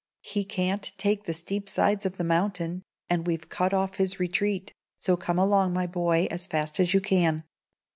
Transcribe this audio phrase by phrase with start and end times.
[0.23, 4.73] "He can't take the steep sides of the mountain, and we've cut off his retreat;
[4.97, 7.43] so come along, my boy, as fast as you can."